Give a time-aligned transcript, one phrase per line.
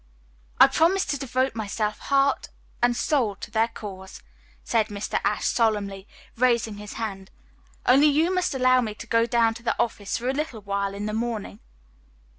[0.59, 2.49] "I promise to devote myself heart
[2.81, 4.23] and soul to their cause,"
[4.63, 5.19] said Mr.
[5.23, 7.29] Ashe solemnly, raising his hand.
[7.85, 10.95] "Only you must allow me to go down to the office for a little while
[10.95, 11.59] in the morning."